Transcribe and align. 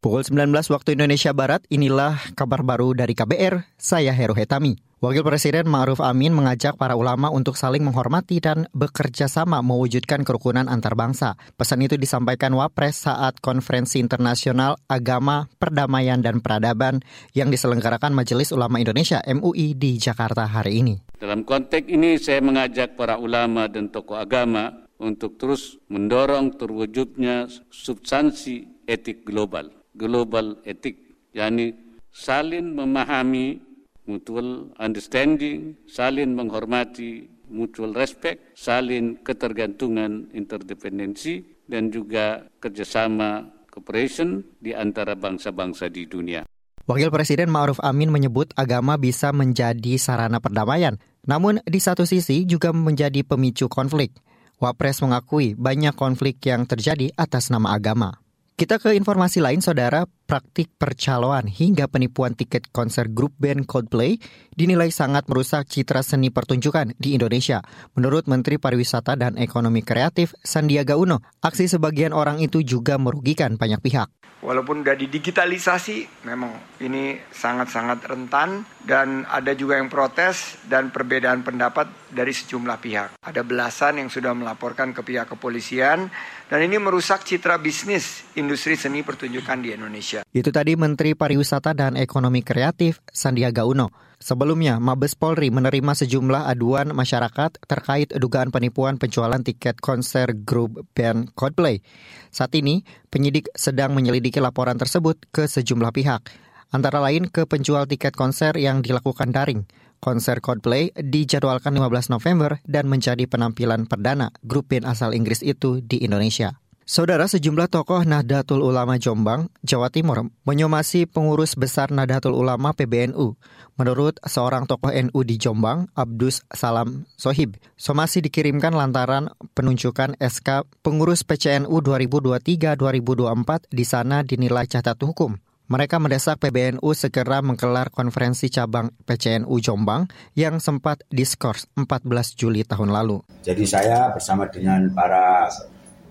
Pukul 0.00 0.24
19 0.24 0.48
waktu 0.72 0.96
Indonesia 0.96 1.28
Barat, 1.36 1.60
inilah 1.68 2.16
kabar 2.32 2.64
baru 2.64 2.96
dari 2.96 3.12
KBR, 3.12 3.68
saya 3.76 4.16
Heru 4.16 4.32
Hetami. 4.32 4.80
Wakil 4.96 5.20
Presiden 5.20 5.68
Ma'ruf 5.68 6.00
Amin 6.00 6.32
mengajak 6.32 6.80
para 6.80 6.96
ulama 6.96 7.28
untuk 7.28 7.52
saling 7.52 7.84
menghormati 7.84 8.40
dan 8.40 8.64
bekerja 8.72 9.28
sama 9.28 9.60
mewujudkan 9.60 10.24
kerukunan 10.24 10.72
antar 10.72 10.96
bangsa. 10.96 11.36
Pesan 11.52 11.84
itu 11.84 12.00
disampaikan 12.00 12.56
Wapres 12.56 13.04
saat 13.04 13.44
Konferensi 13.44 14.00
Internasional 14.00 14.80
Agama, 14.88 15.52
Perdamaian, 15.60 16.24
dan 16.24 16.40
Peradaban 16.40 17.04
yang 17.36 17.52
diselenggarakan 17.52 18.16
Majelis 18.16 18.56
Ulama 18.56 18.80
Indonesia 18.80 19.20
MUI 19.28 19.76
di 19.76 20.00
Jakarta 20.00 20.48
hari 20.48 20.80
ini. 20.80 20.96
Dalam 21.20 21.44
konteks 21.44 21.92
ini 21.92 22.16
saya 22.16 22.40
mengajak 22.40 22.96
para 22.96 23.20
ulama 23.20 23.68
dan 23.68 23.92
tokoh 23.92 24.16
agama 24.16 24.88
untuk 24.96 25.36
terus 25.36 25.76
mendorong 25.92 26.56
terwujudnya 26.56 27.52
substansi 27.68 28.88
etik 28.88 29.28
global 29.28 29.79
global 29.94 30.60
etik, 30.66 30.98
yakni 31.34 31.74
saling 32.10 32.74
memahami 32.74 33.62
mutual 34.06 34.74
understanding, 34.82 35.78
saling 35.86 36.34
menghormati 36.34 37.30
mutual 37.50 37.94
respect, 37.94 38.54
saling 38.54 39.22
ketergantungan 39.22 40.30
interdependensi, 40.34 41.42
dan 41.66 41.90
juga 41.94 42.50
kerjasama 42.58 43.46
cooperation 43.70 44.42
di 44.58 44.74
antara 44.74 45.14
bangsa-bangsa 45.14 45.86
di 45.86 46.06
dunia. 46.10 46.42
Wakil 46.90 47.14
Presiden 47.14 47.54
Ma'ruf 47.54 47.78
Amin 47.86 48.10
menyebut 48.10 48.50
agama 48.58 48.98
bisa 48.98 49.30
menjadi 49.30 49.94
sarana 49.94 50.42
perdamaian, 50.42 50.98
namun 51.22 51.62
di 51.62 51.78
satu 51.78 52.02
sisi 52.02 52.42
juga 52.42 52.74
menjadi 52.74 53.22
pemicu 53.22 53.70
konflik. 53.70 54.18
Wapres 54.58 54.98
mengakui 55.00 55.54
banyak 55.54 55.94
konflik 55.94 56.42
yang 56.44 56.66
terjadi 56.66 57.14
atas 57.14 57.48
nama 57.48 57.78
agama. 57.78 58.18
Kita 58.60 58.76
ke 58.76 58.92
informasi 58.92 59.40
lain, 59.40 59.64
saudara. 59.64 60.04
Praktik 60.04 60.68
percaloan 60.76 61.48
hingga 61.48 61.88
penipuan 61.88 62.36
tiket 62.36 62.68
konser 62.68 63.08
grup 63.08 63.32
band 63.40 63.64
Coldplay 63.64 64.20
dinilai 64.52 64.92
sangat 64.92 65.24
merusak 65.32 65.64
citra 65.64 66.04
seni 66.04 66.28
pertunjukan 66.28 66.92
di 67.00 67.16
Indonesia. 67.16 67.64
Menurut 67.96 68.28
Menteri 68.28 68.60
Pariwisata 68.60 69.16
dan 69.16 69.40
Ekonomi 69.40 69.80
Kreatif 69.80 70.36
Sandiaga 70.44 71.00
Uno, 71.00 71.24
aksi 71.40 71.72
sebagian 71.72 72.12
orang 72.12 72.44
itu 72.44 72.60
juga 72.60 73.00
merugikan 73.00 73.56
banyak 73.56 73.80
pihak. 73.80 74.12
Walaupun 74.40 74.80
sudah 74.80 74.96
didigitalisasi, 74.96 76.24
memang 76.24 76.80
ini 76.80 77.20
sangat-sangat 77.28 78.08
rentan 78.08 78.64
dan 78.80 79.28
ada 79.28 79.52
juga 79.52 79.76
yang 79.76 79.92
protes 79.92 80.56
dan 80.64 80.88
perbedaan 80.88 81.44
pendapat 81.44 81.92
dari 82.08 82.32
sejumlah 82.32 82.78
pihak. 82.80 83.08
Ada 83.20 83.44
belasan 83.44 84.00
yang 84.00 84.08
sudah 84.08 84.32
melaporkan 84.32 84.96
ke 84.96 85.04
pihak 85.04 85.28
kepolisian 85.28 86.08
dan 86.48 86.60
ini 86.64 86.80
merusak 86.80 87.20
citra 87.28 87.60
bisnis 87.60 88.24
industri 88.40 88.80
seni 88.80 89.04
pertunjukan 89.04 89.60
di 89.60 89.76
Indonesia. 89.76 90.24
Itu 90.32 90.48
tadi 90.48 90.72
Menteri 90.72 91.12
Pariwisata 91.12 91.76
dan 91.76 92.00
Ekonomi 92.00 92.40
Kreatif 92.40 93.04
Sandiaga 93.12 93.68
Uno. 93.68 94.09
Sebelumnya, 94.20 94.76
Mabes 94.76 95.16
Polri 95.16 95.48
menerima 95.48 95.96
sejumlah 95.96 96.44
aduan 96.44 96.92
masyarakat 96.92 97.56
terkait 97.64 98.12
dugaan 98.12 98.52
penipuan 98.52 99.00
penjualan 99.00 99.40
tiket 99.40 99.80
konser 99.80 100.36
grup 100.36 100.84
band 100.92 101.32
Coldplay. 101.32 101.80
Saat 102.28 102.52
ini, 102.52 102.84
penyidik 103.08 103.48
sedang 103.56 103.96
menyelidiki 103.96 104.36
laporan 104.36 104.76
tersebut 104.76 105.24
ke 105.32 105.48
sejumlah 105.48 105.88
pihak, 105.96 106.28
antara 106.68 107.00
lain 107.00 107.32
ke 107.32 107.48
penjual 107.48 107.88
tiket 107.88 108.12
konser 108.12 108.52
yang 108.60 108.84
dilakukan 108.84 109.32
daring. 109.32 109.64
Konser 110.04 110.44
Coldplay 110.44 110.92
dijadwalkan 110.96 111.72
15 111.72 112.12
November 112.12 112.60
dan 112.68 112.92
menjadi 112.92 113.24
penampilan 113.24 113.88
perdana 113.88 114.36
grup 114.44 114.68
band 114.68 114.84
asal 114.84 115.16
Inggris 115.16 115.40
itu 115.40 115.80
di 115.80 116.04
Indonesia. 116.04 116.60
Saudara 116.90 117.30
sejumlah 117.30 117.70
tokoh 117.70 118.02
Nahdlatul 118.02 118.66
Ulama 118.66 118.98
Jombang, 118.98 119.46
Jawa 119.62 119.94
Timur 119.94 120.26
menyomasi 120.42 121.06
pengurus 121.06 121.54
besar 121.54 121.94
Nahdlatul 121.94 122.34
Ulama 122.34 122.74
PBNU. 122.74 123.38
Menurut 123.78 124.18
seorang 124.26 124.66
tokoh 124.66 124.90
NU 124.90 125.20
di 125.22 125.38
Jombang, 125.38 125.86
Abdus 125.94 126.42
Salam 126.50 127.06
Sohib, 127.14 127.54
somasi 127.78 128.18
dikirimkan 128.26 128.74
lantaran 128.74 129.30
penunjukan 129.54 130.18
SK 130.18 130.66
pengurus 130.82 131.22
PCNU 131.22 131.70
2023-2024 131.78 133.70
di 133.70 133.84
sana 133.86 134.26
dinilai 134.26 134.66
catat 134.66 134.98
hukum. 134.98 135.38
Mereka 135.70 136.02
mendesak 136.02 136.42
PBNU 136.42 136.90
segera 136.98 137.38
menggelar 137.38 137.94
konferensi 137.94 138.50
cabang 138.50 138.90
PCNU 139.06 139.62
Jombang 139.62 140.10
yang 140.34 140.58
sempat 140.58 141.06
diskors 141.06 141.70
14 141.78 142.34
Juli 142.34 142.66
tahun 142.66 142.90
lalu. 142.90 143.22
Jadi 143.46 143.62
saya 143.62 144.10
bersama 144.10 144.50
dengan 144.50 144.90
para 144.90 145.46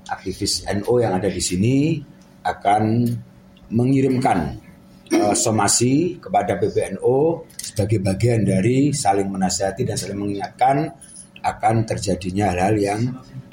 aktivis 0.09 0.65
NU 0.67 0.99
yang 0.99 1.17
ada 1.17 1.29
di 1.29 1.41
sini 1.41 2.01
akan 2.43 3.05
mengirimkan 3.69 4.57
uh, 5.13 5.35
somasi 5.37 6.17
kepada 6.17 6.57
PBNU 6.57 7.45
sebagai 7.57 8.01
bagian 8.01 8.41
dari 8.45 8.91
saling 8.91 9.29
menasihati 9.29 9.85
dan 9.85 9.95
saling 9.95 10.17
mengingatkan 10.17 10.89
akan 11.39 11.75
terjadinya 11.87 12.51
hal-hal 12.51 12.75
yang 12.75 13.01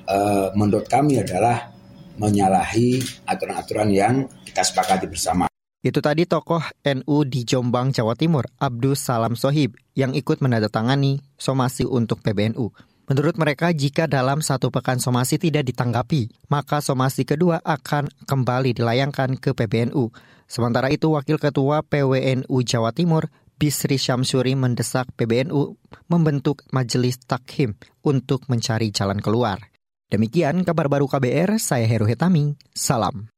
uh, 0.08 0.50
menurut 0.58 0.88
kami 0.90 1.22
adalah 1.22 1.70
menyalahi 2.16 2.98
aturan-aturan 3.28 3.92
yang 3.92 4.14
kita 4.42 4.64
sepakati 4.64 5.06
bersama. 5.06 5.46
Itu 5.84 6.02
tadi 6.02 6.26
tokoh 6.26 6.64
NU 6.82 7.16
di 7.28 7.46
Jombang, 7.46 7.94
Jawa 7.94 8.18
Timur, 8.18 8.50
Abdus 8.58 9.06
Salam 9.06 9.38
Sohib, 9.38 9.78
yang 9.94 10.18
ikut 10.18 10.42
menandatangani 10.42 11.22
somasi 11.38 11.86
untuk 11.86 12.24
PBNU. 12.26 12.74
Menurut 13.06 13.38
mereka, 13.38 13.70
jika 13.70 14.10
dalam 14.10 14.42
satu 14.42 14.74
pekan 14.74 14.98
somasi 14.98 15.38
tidak 15.38 15.62
ditanggapi, 15.70 16.26
maka 16.50 16.82
somasi 16.82 17.22
kedua 17.22 17.62
akan 17.62 18.10
kembali 18.26 18.74
dilayangkan 18.74 19.38
ke 19.38 19.54
PBNU. 19.54 20.10
Sementara 20.50 20.90
itu, 20.90 21.14
Wakil 21.14 21.38
Ketua 21.38 21.86
PWNU 21.86 22.56
Jawa 22.66 22.90
Timur, 22.90 23.30
Bisri 23.56 23.94
Syamsuri 23.96 24.58
mendesak 24.58 25.14
PBNU 25.14 25.78
membentuk 26.10 26.66
majelis 26.74 27.22
takhim 27.22 27.78
untuk 28.02 28.50
mencari 28.50 28.90
jalan 28.90 29.22
keluar. 29.22 29.70
Demikian 30.10 30.66
kabar 30.66 30.90
baru 30.90 31.06
KBR, 31.06 31.62
saya 31.62 31.86
Heru 31.86 32.10
Hetami, 32.10 32.58
salam. 32.74 33.30